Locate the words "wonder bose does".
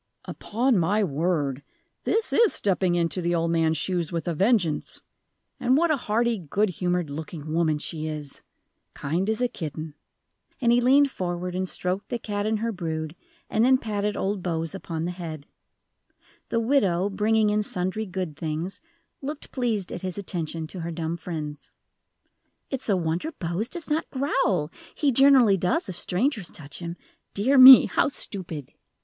22.97-23.87